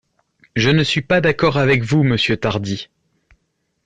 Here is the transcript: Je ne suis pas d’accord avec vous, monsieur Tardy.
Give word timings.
Je 0.55 0.71
ne 0.71 0.83
suis 0.83 1.03
pas 1.03 1.21
d’accord 1.21 1.57
avec 1.59 1.83
vous, 1.83 2.01
monsieur 2.01 2.35
Tardy. 2.35 2.89